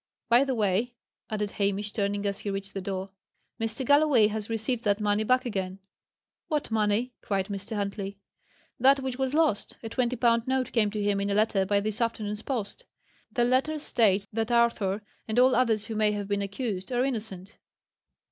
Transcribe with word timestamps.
By 0.29 0.43
the 0.43 0.55
way," 0.55 0.95
added 1.29 1.51
Hamish, 1.51 1.93
turning 1.93 2.25
as 2.25 2.39
he 2.39 2.49
reached 2.49 2.73
the 2.73 2.81
door: 2.81 3.11
"Mr. 3.59 3.85
Galloway 3.85 4.29
has 4.29 4.49
received 4.49 4.83
that 4.83 4.99
money 4.99 5.23
back 5.23 5.45
again." 5.45 5.77
"What 6.47 6.71
money?" 6.71 7.13
cried 7.21 7.49
Mr. 7.49 7.75
Huntley. 7.75 8.17
"That 8.79 9.01
which 9.01 9.19
was 9.19 9.35
lost. 9.35 9.77
A 9.83 9.89
twenty 9.89 10.15
pound 10.15 10.47
note 10.47 10.71
came 10.71 10.89
to 10.89 11.03
him 11.03 11.21
in 11.21 11.29
a 11.29 11.35
letter 11.35 11.67
by 11.67 11.81
this 11.81 12.01
afternoon's 12.01 12.41
post. 12.41 12.85
The 13.33 13.43
letter 13.43 13.77
states 13.77 14.25
that 14.33 14.49
Arthur, 14.51 15.03
and 15.27 15.37
all 15.37 15.53
others 15.55 15.85
who 15.85 15.95
may 15.95 16.13
have 16.13 16.27
been 16.27 16.41
accused, 16.41 16.91
are 16.91 17.05
innocent." 17.05 17.59